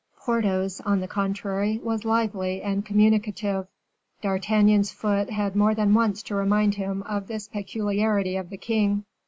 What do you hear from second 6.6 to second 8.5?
him of this peculiarity of